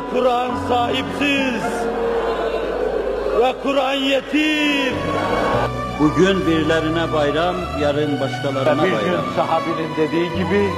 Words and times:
Kur'an 0.00 0.56
sahipsiz 0.68 1.62
ve 3.40 3.54
Kur'an 3.62 3.94
yetim. 3.94 4.94
Bugün 6.00 6.46
birilerine 6.46 7.12
bayram, 7.12 7.56
yarın 7.80 8.20
başkalarına 8.20 8.82
Bir 8.84 8.88
gün 8.88 8.96
bayram. 8.98 9.24
sahabinin 9.36 9.96
dediği 9.96 10.30
gibi 10.30 10.68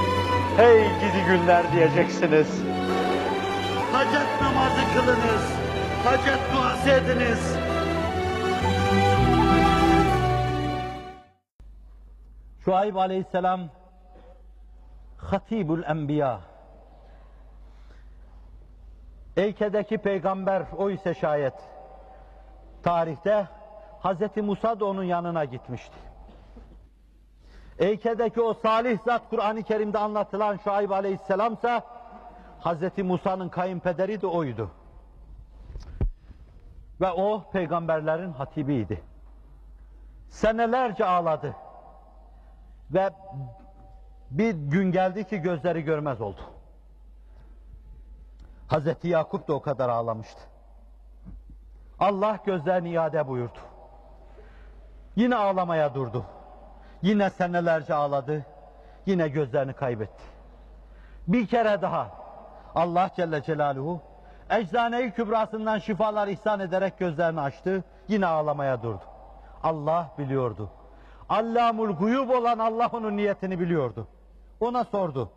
hey 0.57 0.79
gidi 0.79 1.23
günler 1.27 1.71
diyeceksiniz. 1.71 2.47
Hacet 3.91 4.41
namazı 4.41 4.81
kılınız, 4.93 5.43
hacet 6.05 6.39
duası 6.55 6.89
ediniz. 6.89 7.55
Şuayb 12.65 12.95
aleyhisselam 12.95 13.61
Hatibül 15.17 15.83
Enbiya 15.83 16.39
Eyke'deki 19.37 19.97
peygamber 19.97 20.63
o 20.77 20.89
ise 20.89 21.13
şayet 21.13 21.53
tarihte 22.83 23.47
Hz. 24.03 24.37
Musa 24.37 24.79
da 24.79 24.85
onun 24.85 25.03
yanına 25.03 25.45
gitmişti. 25.45 25.95
Eyke'deki 27.79 28.41
o 28.41 28.53
salih 28.53 28.99
zat 29.05 29.29
Kur'an-ı 29.29 29.63
Kerim'de 29.63 29.97
anlatılan 29.97 30.57
Şuayb 30.57 30.89
aleyhisselamsa 30.89 31.81
Hz. 32.59 32.97
Musa'nın 32.97 33.49
kayınpederi 33.49 34.21
de 34.21 34.27
oydu. 34.27 34.71
Ve 37.01 37.11
o 37.11 37.43
peygamberlerin 37.51 38.31
hatibiydi. 38.31 39.03
Senelerce 40.29 41.05
ağladı. 41.05 41.55
Ve 42.93 43.09
bir 44.31 44.55
gün 44.55 44.91
geldi 44.91 45.23
ki 45.23 45.37
gözleri 45.37 45.81
görmez 45.81 46.21
oldu. 46.21 46.41
Hazreti 48.67 49.07
Yakup 49.07 49.47
da 49.47 49.53
o 49.53 49.61
kadar 49.61 49.89
ağlamıştı. 49.89 50.41
Allah 51.99 52.39
gözlerini 52.45 52.89
iade 52.89 53.27
buyurdu. 53.27 53.59
Yine 55.15 55.35
ağlamaya 55.35 55.95
durdu. 55.95 56.25
Yine 57.01 57.29
senelerce 57.29 57.93
ağladı. 57.93 58.45
Yine 59.05 59.27
gözlerini 59.27 59.73
kaybetti. 59.73 60.23
Bir 61.27 61.47
kere 61.47 61.81
daha 61.81 62.11
Allah 62.75 63.09
Celle 63.15 63.43
Celaluhu 63.43 64.01
eczane-i 64.49 65.11
kübrasından 65.11 65.79
şifalar 65.79 66.27
ihsan 66.27 66.59
ederek 66.59 66.99
gözlerini 66.99 67.41
açtı. 67.41 67.83
Yine 68.07 68.25
ağlamaya 68.25 68.83
durdu. 68.83 69.03
Allah 69.63 70.09
biliyordu. 70.17 70.69
Allamul 71.29 71.91
guyub 71.91 72.29
olan 72.29 72.59
Allah 72.59 72.89
onun 72.93 73.17
niyetini 73.17 73.59
biliyordu. 73.59 74.07
Ona 74.59 74.83
sordu. 74.83 75.29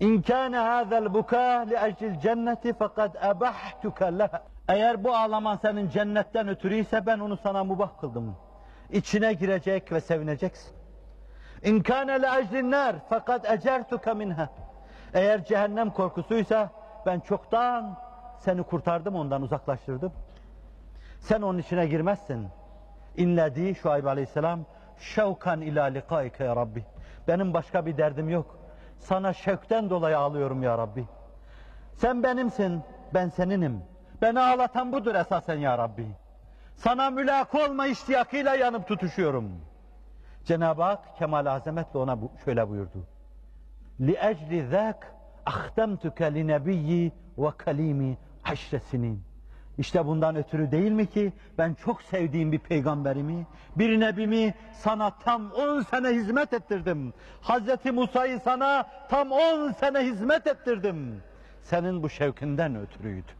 İn 0.00 0.22
kana 0.22 0.76
hadzal 0.76 1.14
buka 1.14 1.66
li 1.68 1.74
eclil 1.74 2.20
cenneti 2.20 2.72
fakat 2.78 3.24
ebahtuka 3.24 4.06
leha. 4.06 4.42
Eğer 4.68 5.04
bu 5.04 5.14
ağlaman 5.16 5.56
senin 5.56 5.88
cennetten 5.88 6.48
ötürüyse 6.48 7.06
ben 7.06 7.18
onu 7.18 7.36
sana 7.36 7.64
mubah 7.64 8.00
kıldım. 8.00 8.36
İçine 8.90 9.32
girecek 9.32 9.92
ve 9.92 10.00
sevineceksin. 10.00 10.76
İn 11.62 11.80
kana 11.80 12.12
li 12.12 12.26
eclin 12.40 12.70
nar 12.70 12.96
fakat 13.08 13.50
ecertuka 13.50 14.14
minha. 14.14 14.48
Eğer 15.14 15.44
cehennem 15.44 15.90
korkusuysa 15.90 16.70
ben 17.06 17.20
çoktan 17.20 17.98
seni 18.38 18.62
kurtardım 18.62 19.14
ondan 19.14 19.42
uzaklaştırdım. 19.42 20.12
Sen 21.20 21.42
onun 21.42 21.58
içine 21.58 21.86
girmezsin. 21.86 22.48
İnledi 23.16 23.74
Şuayb 23.74 24.04
Aleyhisselam 24.04 24.60
şevkan 24.98 25.60
ila 25.60 25.84
likaike 25.84 26.44
ya 26.44 26.56
Rabbi. 26.56 26.84
Benim 27.28 27.54
başka 27.54 27.86
bir 27.86 27.96
derdim 27.96 28.28
yok. 28.28 28.57
Sana 28.99 29.33
şevkten 29.33 29.89
dolayı 29.89 30.17
ağlıyorum 30.17 30.63
ya 30.63 30.77
Rabbi. 30.77 31.05
Sen 31.93 32.23
benimsin, 32.23 32.81
ben 33.13 33.29
seninim. 33.29 33.81
Beni 34.21 34.39
ağlatan 34.39 34.91
budur 34.91 35.15
esasen 35.15 35.55
ya 35.55 35.77
Rabbi. 35.77 36.07
Sana 36.75 37.09
mülak 37.09 37.55
olma 37.55 37.87
iştiyakıyla 37.87 38.55
yanıp 38.55 38.87
tutuşuyorum. 38.87 39.51
Cenab-ı 40.45 40.83
Hak 40.83 41.17
kemal 41.17 41.45
azametle 41.45 41.99
ona 41.99 42.21
bu, 42.21 42.31
şöyle 42.45 42.69
buyurdu. 42.69 43.07
لِأَجْلِ 43.99 44.71
ذَاكَ 44.71 44.95
اَخْتَمْتُكَ 45.45 46.19
لِنَبِيِّ 46.19 47.11
وَكَلِيمِ 47.37 48.15
haşre 48.41 48.79
sinin. 48.79 49.23
işte 49.78 50.06
bundan 50.06 50.36
ötürü 50.36 50.70
değil 50.70 50.92
mi 50.92 51.06
ki 51.06 51.32
ben 51.58 51.74
çok 51.74 52.02
sevdiğim 52.02 52.52
bir 52.52 52.58
peygamberimi, 52.58 53.46
bir 53.76 54.00
nebimi 54.00 54.54
sana 54.72 55.10
tam 55.10 55.50
10 55.52 55.82
sene 55.82 56.08
hizmet 56.08 56.52
ettirdim. 56.52 57.12
Hazreti 57.40 57.92
Musa'yı 57.92 58.40
sana 58.40 58.88
tam 59.08 59.32
10 59.32 59.72
sene 59.72 59.98
hizmet 59.98 60.46
ettirdim. 60.46 61.22
Senin 61.62 62.02
bu 62.02 62.08
şevkinden 62.08 62.76
ötürüydü. 62.76 63.32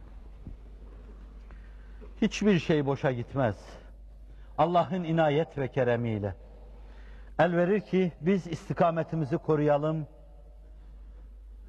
Hiçbir 2.21 2.59
şey 2.59 2.85
boşa 2.85 3.11
gitmez. 3.11 3.55
Allah'ın 4.57 5.03
inayet 5.03 5.57
ve 5.57 5.67
keremiyle. 5.67 6.35
El 7.39 7.57
verir 7.57 7.81
ki 7.81 8.11
biz 8.21 8.47
istikametimizi 8.47 9.37
koruyalım. 9.37 10.07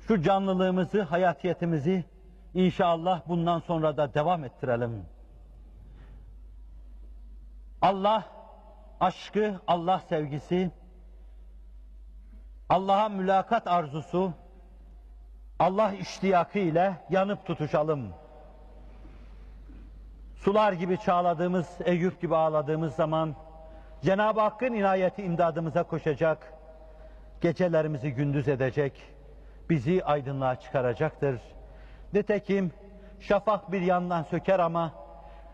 Şu 0.09 0.23
canlılığımızı, 0.23 1.03
hayatiyetimizi 1.03 2.05
İnşallah 2.55 3.23
bundan 3.29 3.59
sonra 3.59 3.97
da 3.97 4.15
devam 4.15 4.45
ettirelim. 4.45 5.07
Allah 7.83 8.25
aşkı, 9.01 9.61
Allah 9.67 10.01
sevgisi, 10.09 10.71
Allah'a 12.69 13.09
mülakat 13.09 13.67
arzusu, 13.67 14.33
Allah 15.59 15.93
iştiyakı 15.93 16.59
ile 16.59 16.97
yanıp 17.11 17.47
tutuşalım. 17.47 18.13
Sular 20.37 20.73
gibi 20.73 20.99
çağladığımız, 20.99 21.79
Eyüp 21.85 22.21
gibi 22.21 22.37
ağladığımız 22.37 22.95
zaman 22.95 23.35
Cenab-ı 24.03 24.41
Hakk'ın 24.41 24.73
inayeti 24.73 25.23
imdadımıza 25.23 25.83
koşacak, 25.83 26.53
gecelerimizi 27.41 28.13
gündüz 28.13 28.49
edecek, 28.49 28.93
bizi 29.71 30.05
aydınlığa 30.05 30.61
çıkaracaktır. 30.61 31.41
Nitekim 32.13 32.73
şafak 33.21 33.73
bir 33.73 33.81
yandan 33.81 34.23
söker 34.23 34.59
ama 34.59 34.93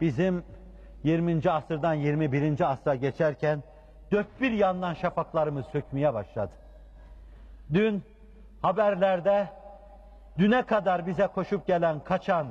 bizim 0.00 0.44
20. 1.04 1.50
asırdan 1.50 1.94
21. 1.94 2.70
asra 2.72 2.94
geçerken 2.94 3.62
dört 4.12 4.40
bir 4.40 4.50
yandan 4.50 4.94
şafaklarımız 4.94 5.66
sökmeye 5.66 6.14
başladı. 6.14 6.52
Dün 7.72 8.02
haberlerde 8.62 9.48
düne 10.38 10.62
kadar 10.62 11.06
bize 11.06 11.26
koşup 11.26 11.66
gelen, 11.66 12.00
kaçan, 12.00 12.46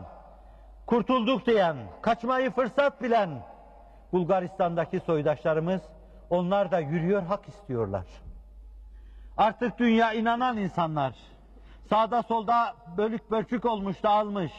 kurtulduk 0.86 1.46
diyen, 1.46 1.78
kaçmayı 2.02 2.52
fırsat 2.52 3.02
bilen 3.02 3.30
Bulgaristan'daki 4.12 5.00
soydaşlarımız 5.00 5.82
onlar 6.30 6.72
da 6.72 6.80
yürüyor, 6.80 7.24
hak 7.24 7.48
istiyorlar. 7.48 8.06
Artık 9.38 9.80
dünya 9.80 10.14
inanan 10.14 10.58
insanlar, 10.58 11.14
Sağda 11.90 12.24
solda 12.24 12.76
bölük 12.98 13.32
bölçük 13.32 13.66
olmuş, 13.66 14.04
dağılmış. 14.04 14.52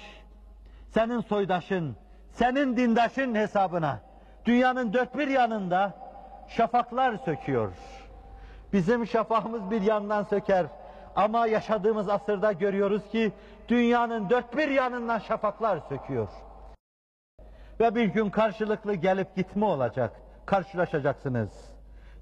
Senin 0.89 1.21
soydaşın, 1.21 1.97
senin 2.33 2.77
dindaşın 2.77 3.35
hesabına 3.35 4.01
dünyanın 4.45 4.93
dört 4.93 5.19
bir 5.19 5.29
yanında 5.29 5.95
şafaklar 6.49 7.17
söküyor. 7.17 7.73
Bizim 8.73 9.07
şafağımız 9.07 9.71
bir 9.71 9.83
yandan 9.83 10.23
söker 10.23 10.67
ama 11.17 11.47
yaşadığımız 11.47 12.09
asırda 12.09 12.53
görüyoruz 12.53 13.03
ki 13.13 13.33
dünyanın 13.69 14.31
dört 14.31 14.57
bir 14.57 14.69
yanından 14.69 15.19
şafaklar 15.19 15.79
söküyor. 15.89 16.29
Ve 17.81 17.95
bir 17.95 18.05
gün 18.05 18.31
karşılıklı 18.31 18.95
gelip 18.95 19.37
gitme 19.37 19.65
olacak. 19.65 20.13
Karşılaşacaksınız. 20.47 21.51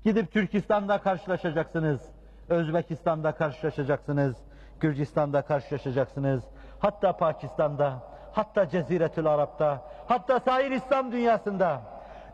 Gidip 0.04 0.32
Türkistan'da 0.32 0.98
karşılaşacaksınız. 0.98 2.00
Özbekistan'da 2.48 3.32
karşılaşacaksınız. 3.32 4.36
Gürcistan'da 4.84 5.42
karşılaşacaksınız. 5.42 6.42
Hatta 6.78 7.16
Pakistan'da, 7.16 7.94
hatta 8.32 8.68
Ceziretül 8.68 9.26
Arap'ta, 9.26 9.82
hatta 10.08 10.40
sair 10.40 10.70
İslam 10.70 11.12
dünyasında 11.12 11.80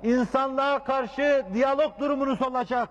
insanlığa 0.03 0.85
karşı 0.85 1.45
diyalog 1.55 1.99
durumunuz 2.01 2.43
olacak. 2.43 2.89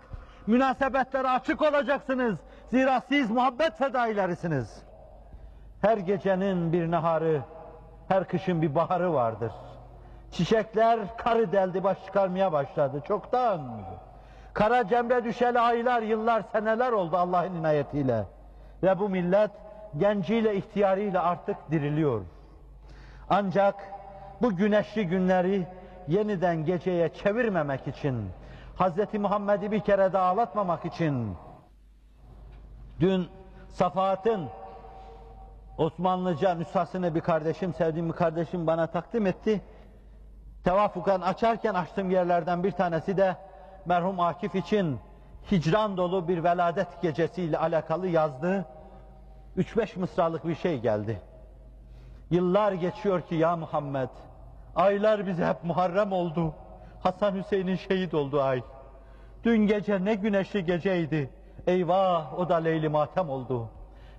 Münasebetlere 0.47 1.29
açık 1.29 1.61
olacaksınız. 1.61 2.39
Zira 2.69 3.01
siz 3.09 3.31
muhabbet 3.31 3.77
fedailerisiniz. 3.77 4.83
Her 5.81 5.97
gecenin 5.97 6.73
bir 6.73 6.91
naharı, 6.91 7.41
her 8.07 8.27
kışın 8.27 8.61
bir 8.61 8.75
baharı 8.75 9.13
vardır. 9.13 9.51
Çiçekler 10.31 10.99
karı 11.17 11.51
deldi 11.51 11.83
baş 11.83 12.05
çıkarmaya 12.05 12.51
başladı 12.51 13.01
çoktan. 13.07 13.61
Kara 14.53 14.87
cemre 14.87 15.23
düşeli 15.23 15.59
aylar, 15.59 16.01
yıllar, 16.01 16.43
seneler 16.51 16.91
oldu 16.91 17.17
Allah'ın 17.17 17.55
inayetiyle. 17.55 18.38
Ve 18.83 18.99
bu 18.99 19.09
millet 19.09 19.51
genciyle, 19.97 20.55
ihtiyarıyla 20.55 21.23
artık 21.23 21.71
diriliyor. 21.71 22.21
Ancak 23.29 23.75
bu 24.41 24.55
güneşli 24.55 25.07
günleri 25.07 25.67
yeniden 26.07 26.65
geceye 26.65 27.09
çevirmemek 27.09 27.87
için, 27.87 28.29
Hz. 28.79 29.13
Muhammed'i 29.19 29.71
bir 29.71 29.79
kere 29.79 30.13
daha 30.13 30.25
ağlatmamak 30.25 30.85
için, 30.85 31.35
dün 32.99 33.27
Safahat'ın 33.69 34.49
Osmanlıca 35.77 36.55
nüshasını 36.55 37.15
bir 37.15 37.21
kardeşim, 37.21 37.73
sevdiğim 37.73 38.09
bir 38.09 38.13
kardeşim 38.13 38.67
bana 38.67 38.87
takdim 38.87 39.27
etti. 39.27 39.61
Tevafukan 40.63 41.21
açarken 41.21 41.73
açtığım 41.73 42.11
yerlerden 42.11 42.63
bir 42.63 42.71
tanesi 42.71 43.17
de 43.17 43.35
merhum 43.85 44.19
Akif 44.19 44.55
için 44.55 44.99
hicran 45.51 45.97
dolu 45.97 46.27
bir 46.27 46.43
veladet 46.43 47.01
gecesiyle 47.01 47.57
alakalı 47.57 48.07
yazdığı 48.07 48.65
3-5 49.57 49.99
mısralık 49.99 50.47
bir 50.47 50.55
şey 50.55 50.79
geldi. 50.79 51.21
Yıllar 52.31 52.71
geçiyor 52.71 53.21
ki 53.21 53.35
ya 53.35 53.55
Muhammed, 53.55 54.09
aylar 54.75 55.27
bize 55.27 55.45
hep 55.45 55.63
Muharrem 55.63 56.11
oldu. 56.11 56.53
Hasan 57.03 57.35
Hüseyin'in 57.35 57.75
şehit 57.75 58.13
olduğu 58.13 58.41
ay. 58.41 58.61
Dün 59.43 59.67
gece 59.67 60.05
ne 60.05 60.15
güneşli 60.15 60.65
geceydi. 60.65 61.29
Eyvah 61.67 62.39
o 62.39 62.49
da 62.49 62.55
leyli 62.55 62.89
matem 62.89 63.29
oldu. 63.29 63.69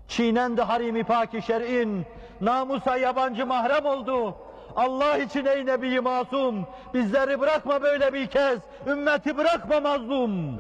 Çiğnendi 0.09 0.63
harimi 0.63 1.05
paki 1.05 1.43
şer'in. 1.43 2.07
Namusa 2.41 2.97
yabancı 2.97 3.47
mahrem 3.47 3.87
oldu. 3.87 4.35
Allah 4.77 5.19
için 5.19 5.45
ey 5.45 5.67
Nebi 5.67 6.01
masum. 6.01 6.67
Bizleri 6.95 7.41
bırakma 7.41 7.83
böyle 7.83 8.13
bir 8.13 8.27
kez. 8.27 8.59
Ümmeti 8.87 9.37
bırakma 9.37 9.81
mazlum. 9.81 10.59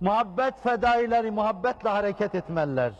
Muhabbet 0.00 0.62
fedaileri 0.62 1.30
muhabbetle 1.30 1.88
hareket 1.88 2.34
etmeliler. 2.34 2.92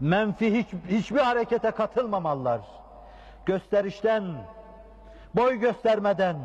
Menfi 0.00 0.58
hiç, 0.58 0.66
hiçbir 0.88 1.20
harekete 1.20 1.70
katılmamalılar. 1.70 2.60
Gösterişten, 3.46 4.24
boy 5.34 5.54
göstermeden, 5.54 6.36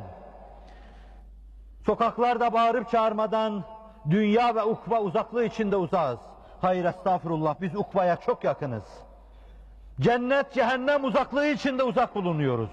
Sokaklarda 1.87 2.53
bağırıp 2.53 2.89
çağırmadan 2.89 3.63
dünya 4.09 4.55
ve 4.55 4.63
ukba 4.63 5.01
uzaklığı 5.01 5.45
içinde 5.45 5.75
uzağız. 5.75 6.19
Hayır 6.61 6.85
estağfurullah 6.85 7.55
biz 7.61 7.75
ukbaya 7.75 8.15
çok 8.15 8.43
yakınız. 8.43 8.83
Cennet 10.01 10.53
cehennem 10.53 11.03
uzaklığı 11.03 11.47
içinde 11.47 11.83
uzak 11.83 12.15
bulunuyoruz. 12.15 12.69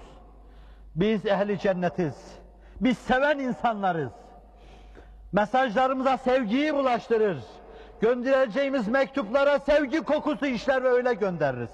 Biz 0.95 1.25
ehli 1.25 1.59
cennetiz. 1.59 2.39
Biz 2.81 2.97
seven 2.97 3.39
insanlarız. 3.39 4.11
Mesajlarımıza 5.35 6.17
sevgiyi 6.17 6.75
bulaştırır. 6.75 7.37
Göndereceğimiz 8.01 8.87
mektuplara 8.87 9.59
sevgi 9.59 10.01
kokusu 10.01 10.45
işler 10.45 10.83
ve 10.83 10.87
öyle 10.87 11.13
göndeririz. 11.13 11.69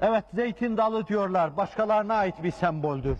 Evet 0.00 0.24
zeytin 0.34 0.76
dalı 0.76 1.06
diyorlar 1.06 1.56
başkalarına 1.56 2.14
ait 2.14 2.42
bir 2.42 2.50
semboldür. 2.50 3.18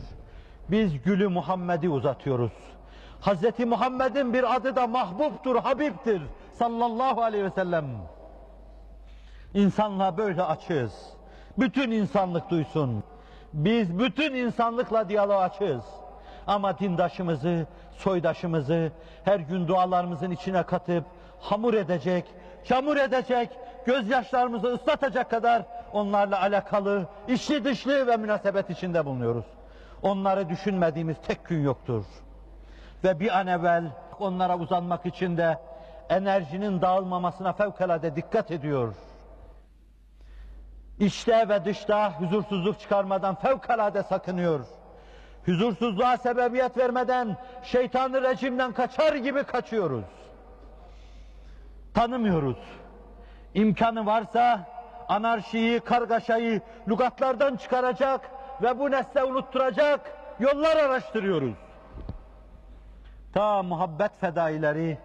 Biz 0.70 1.02
gülü 1.02 1.28
Muhammed'i 1.28 1.88
uzatıyoruz. 1.88 2.52
Hazreti 3.20 3.66
Muhammed'in 3.66 4.32
bir 4.34 4.54
adı 4.54 4.76
da 4.76 4.86
mahbubtur, 4.86 5.56
habibtir 5.56 6.22
sallallahu 6.52 7.22
aleyhi 7.22 7.44
ve 7.44 7.50
sellem. 7.50 7.86
İnsanla 9.54 10.16
böyle 10.16 10.42
açığız. 10.42 10.92
Bütün 11.58 11.90
insanlık 11.90 12.50
duysun. 12.50 13.04
Biz 13.52 13.98
bütün 13.98 14.34
insanlıkla 14.34 15.08
diyalog 15.08 15.42
açığız. 15.42 15.84
Ama 16.46 16.78
dindaşımızı, 16.78 17.66
soydaşımızı 17.96 18.90
her 19.24 19.40
gün 19.40 19.68
dualarımızın 19.68 20.30
içine 20.30 20.62
katıp 20.62 21.04
hamur 21.40 21.74
edecek, 21.74 22.24
çamur 22.64 22.96
edecek, 22.96 23.50
gözyaşlarımızı 23.86 24.66
ıslatacak 24.66 25.30
kadar 25.30 25.62
onlarla 25.92 26.40
alakalı, 26.40 27.06
içli 27.28 27.64
dışlı 27.64 28.06
ve 28.06 28.16
münasebet 28.16 28.70
içinde 28.70 29.04
bulunuyoruz. 29.04 29.44
Onları 30.02 30.48
düşünmediğimiz 30.48 31.16
tek 31.26 31.44
gün 31.44 31.62
yoktur. 31.62 32.04
Ve 33.04 33.20
bir 33.20 33.38
an 33.38 33.46
evvel 33.46 33.84
onlara 34.20 34.58
uzanmak 34.58 35.06
için 35.06 35.36
de 35.36 35.58
enerjinin 36.08 36.80
dağılmamasına 36.80 37.52
fevkalade 37.52 38.16
dikkat 38.16 38.50
ediyor. 38.50 38.94
İçte 40.98 41.48
ve 41.48 41.64
dışta 41.64 42.20
huzursuzluk 42.20 42.80
çıkarmadan 42.80 43.34
fevkalade 43.34 44.02
sakınıyor. 44.02 44.66
Huzursuzluğa 45.46 46.16
sebebiyet 46.16 46.76
vermeden 46.76 47.36
şeytanı 47.62 48.22
rejimden 48.22 48.72
kaçar 48.72 49.14
gibi 49.14 49.44
kaçıyoruz. 49.44 50.04
Tanımıyoruz. 51.94 52.58
İmkanı 53.54 54.06
varsa 54.06 54.66
anarşiyi, 55.08 55.80
kargaşayı 55.80 56.60
lügatlardan 56.88 57.56
çıkaracak 57.56 58.30
ve 58.62 58.78
bu 58.78 58.90
nesle 58.90 59.24
unutturacak 59.24 60.00
yollar 60.40 60.76
araştırıyoruz. 60.76 61.54
Ta 63.32 63.62
muhabbet 63.62 64.20
fedaileri, 64.20 64.98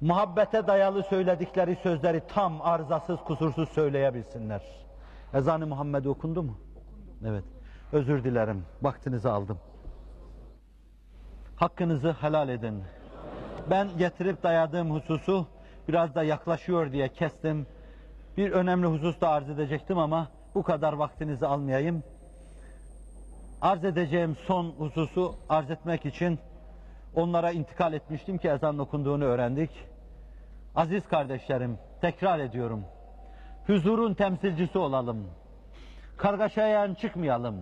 muhabbete 0.00 0.66
dayalı 0.66 1.02
söyledikleri 1.02 1.76
sözleri 1.82 2.22
tam 2.28 2.62
arızasız 2.62 3.20
kusursuz 3.20 3.68
söyleyebilsinler. 3.68 4.62
Ezan-ı 5.34 5.66
Muhammed 5.66 6.04
okundu 6.04 6.42
mu? 6.42 6.58
Evet. 7.26 7.44
Özür 7.92 8.24
dilerim. 8.24 8.64
Vaktinizi 8.82 9.28
aldım. 9.28 9.58
Hakkınızı 11.56 12.12
helal 12.12 12.48
edin. 12.48 12.82
Ben 13.70 13.88
getirip 13.98 14.42
dayadığım 14.42 14.90
hususu 14.90 15.46
biraz 15.88 16.14
da 16.14 16.22
yaklaşıyor 16.22 16.92
diye 16.92 17.08
kestim. 17.08 17.66
Bir 18.36 18.52
önemli 18.52 18.86
husus 18.86 19.20
da 19.20 19.28
arz 19.28 19.50
edecektim 19.50 19.98
ama 19.98 20.28
bu 20.54 20.62
kadar 20.62 20.92
vaktinizi 20.92 21.46
almayayım. 21.46 22.02
Arz 23.62 23.84
edeceğim 23.84 24.36
son 24.46 24.70
hususu 24.70 25.34
arz 25.48 25.70
etmek 25.70 26.06
için 26.06 26.38
onlara 27.14 27.50
intikal 27.50 27.92
etmiştim 27.92 28.38
ki 28.38 28.48
ezan 28.48 28.78
okunduğunu 28.78 29.24
öğrendik. 29.24 29.70
Aziz 30.74 31.08
kardeşlerim, 31.08 31.78
tekrar 32.00 32.38
ediyorum. 32.38 32.84
Huzurun 33.66 34.14
temsilcisi 34.14 34.78
olalım. 34.78 35.26
Kargaşaya 36.16 36.94
çıkmayalım. 36.94 37.56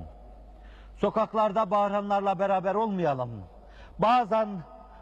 Sokaklarda 1.00 1.70
bağıranlarla 1.70 2.38
beraber 2.38 2.74
olmayalım. 2.74 3.30
Bazen 3.98 4.48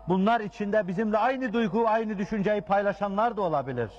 bunlar 0.08 0.40
içinde 0.40 0.88
bizimle 0.88 1.18
aynı 1.18 1.52
duygu, 1.52 1.88
aynı 1.88 2.18
düşünceyi 2.18 2.60
paylaşanlar 2.60 3.36
da 3.36 3.42
olabilir. 3.42 3.90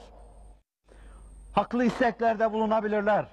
Haklı 1.54 1.84
isteklerde 1.84 2.54
bulunabilirler. 2.54 3.26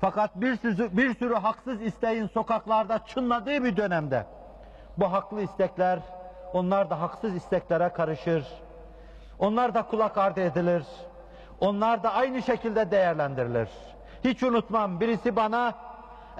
Fakat 0.00 0.36
bir 0.36 0.56
sürü, 0.56 0.96
bir 0.96 1.14
sürü 1.14 1.34
haksız 1.34 1.82
isteğin 1.82 2.26
sokaklarda 2.26 2.98
çınladığı 3.06 3.64
bir 3.64 3.76
dönemde 3.76 4.26
bu 4.96 5.12
haklı 5.12 5.42
istekler, 5.42 5.98
onlar 6.52 6.90
da 6.90 7.00
haksız 7.00 7.34
isteklere 7.34 7.88
karışır. 7.88 8.46
Onlar 9.38 9.74
da 9.74 9.82
kulak 9.82 10.18
ardı 10.18 10.40
edilir. 10.40 10.84
Onlar 11.60 12.02
da 12.02 12.12
aynı 12.12 12.42
şekilde 12.42 12.90
değerlendirilir. 12.90 13.68
Hiç 14.24 14.42
unutmam 14.42 15.00
birisi 15.00 15.36
bana 15.36 15.89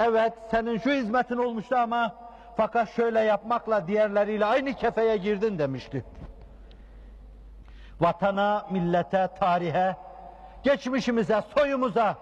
evet 0.00 0.32
senin 0.50 0.78
şu 0.78 0.90
hizmetin 0.90 1.36
olmuştu 1.36 1.76
ama 1.76 2.14
fakat 2.56 2.90
şöyle 2.90 3.20
yapmakla 3.20 3.86
diğerleriyle 3.86 4.44
aynı 4.44 4.74
kefeye 4.74 5.16
girdin 5.16 5.58
demişti. 5.58 6.04
Vatana, 8.00 8.66
millete, 8.70 9.28
tarihe, 9.40 9.96
geçmişimize, 10.62 11.42
soyumuza 11.56 12.16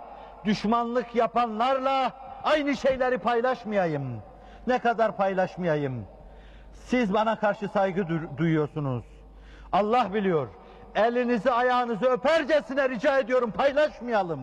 düşmanlık 0.44 1.14
yapanlarla 1.14 2.12
aynı 2.44 2.76
şeyleri 2.76 3.18
paylaşmayayım. 3.18 4.23
Ne 4.66 4.78
kadar 4.78 5.16
paylaşmayayım. 5.16 6.06
Siz 6.73 7.14
bana 7.14 7.38
karşı 7.38 7.68
saygı 7.68 8.00
du- 8.00 8.37
duyuyorsunuz. 8.37 9.04
Allah 9.73 10.14
biliyor. 10.14 10.49
Elinizi 10.94 11.50
ayağınızı 11.50 12.06
öpercesine 12.06 12.88
rica 12.88 13.18
ediyorum 13.18 13.50
paylaşmayalım. 13.50 14.40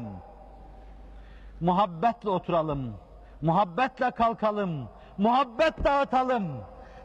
Muhabbetle 1.61 2.29
oturalım. 2.29 3.04
Muhabbetle 3.41 4.11
kalkalım. 4.11 4.89
Muhabbet 5.17 5.83
dağıtalım. 5.83 6.47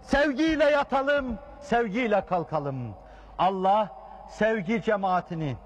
Sevgiyle 0.03 0.65
yatalım. 0.65 1.39
Sevgiyle 1.61 2.27
kalkalım. 2.27 2.95
Allah 3.39 3.89
sevgi 4.29 4.83
cemaatini 4.83 5.57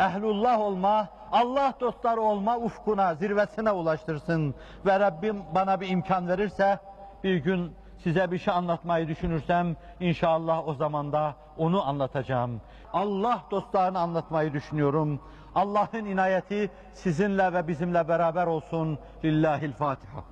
ehlullah 0.00 0.60
olma, 0.60 1.08
Allah 1.32 1.74
dostları 1.80 2.20
olma 2.20 2.58
ufkuna, 2.58 3.14
zirvesine 3.14 3.70
ulaştırsın. 3.70 4.54
Ve 4.86 5.00
Rabbim 5.00 5.42
bana 5.54 5.80
bir 5.80 5.88
imkan 5.88 6.28
verirse 6.28 6.78
bir 7.24 7.36
gün 7.36 7.72
size 8.04 8.30
bir 8.30 8.38
şey 8.38 8.54
anlatmayı 8.54 9.08
düşünürsem 9.08 9.76
inşallah 10.00 10.68
o 10.68 10.74
zaman 10.74 11.12
da 11.12 11.34
onu 11.56 11.88
anlatacağım. 11.88 12.60
Allah 12.92 13.44
dostlarını 13.50 13.98
anlatmayı 13.98 14.52
düşünüyorum. 14.52 15.20
Allah'ın 15.54 16.04
inayeti 16.04 16.70
sizinle 16.92 17.52
ve 17.52 17.68
bizimle 17.68 18.08
beraber 18.08 18.46
olsun. 18.46 18.98
Lillahil 19.24 19.72
Fatiha. 19.72 20.24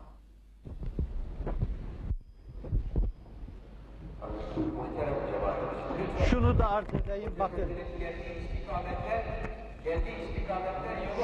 Şunu 6.31 6.59
da 6.59 6.71
arz 6.71 6.95
edeyim 6.95 7.33
bakın. 7.39 7.73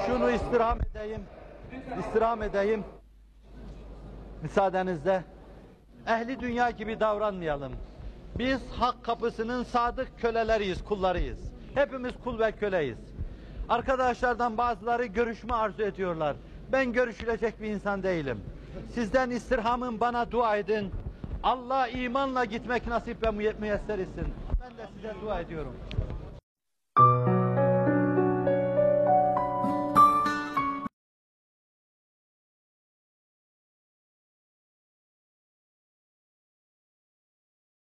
Şunu 0.06 0.30
istirham 0.30 0.78
edeyim. 0.90 1.22
İstirham 2.00 2.42
edeyim. 2.42 2.84
Müsaadenizle. 4.42 5.22
Ehli 6.08 6.40
dünya 6.40 6.70
gibi 6.70 7.00
davranmayalım. 7.00 7.72
Biz 8.38 8.60
hak 8.70 9.04
kapısının 9.04 9.64
sadık 9.64 10.20
köleleriyiz, 10.20 10.84
kullarıyız. 10.84 11.38
Hepimiz 11.74 12.12
kul 12.24 12.38
ve 12.38 12.52
köleyiz. 12.52 12.98
Arkadaşlardan 13.68 14.58
bazıları 14.58 15.04
görüşme 15.06 15.54
arzu 15.54 15.82
ediyorlar. 15.82 16.36
Ben 16.72 16.92
görüşülecek 16.92 17.62
bir 17.62 17.68
insan 17.68 18.02
değilim. 18.02 18.40
Sizden 18.94 19.30
istirhamım 19.30 20.00
bana 20.00 20.30
dua 20.30 20.56
edin. 20.56 20.90
Allah 21.42 21.88
imanla 21.88 22.44
gitmek 22.44 22.86
nasip 22.86 23.22
ve 23.22 23.30
müyesser 23.60 23.98
etsin. 23.98 24.26
Ben 24.62 24.78
de 24.78 24.88
size 24.96 25.14
dua 25.22 25.40
ediyorum. 25.40 25.74